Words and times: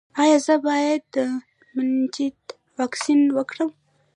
ایا 0.21 0.37
زه 0.45 0.55
باید 0.65 1.01
د 1.15 1.17
مننجیت 1.73 2.41
واکسین 2.77 3.21
وکړم؟ 3.37 3.69